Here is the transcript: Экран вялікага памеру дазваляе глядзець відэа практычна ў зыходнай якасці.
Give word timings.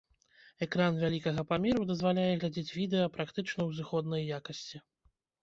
Экран 0.65 0.95
вялікага 1.03 1.43
памеру 1.51 1.81
дазваляе 1.89 2.31
глядзець 2.45 2.73
відэа 2.79 3.13
практычна 3.19 3.49
ў 3.51 3.71
зыходнай 3.83 4.27
якасці. 4.41 4.77